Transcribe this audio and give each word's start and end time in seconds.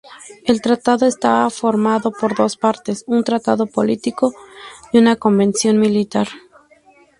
El 0.47 0.63
tratado 0.63 1.05
estaba 1.05 1.47
formado 1.51 2.11
por 2.11 2.35
dos 2.35 2.57
partes: 2.57 3.03
un 3.05 3.23
tratado 3.23 3.67
político 3.67 4.33
y 4.91 4.97
una 4.97 5.15
convención 5.15 5.77
militar. 5.79 6.27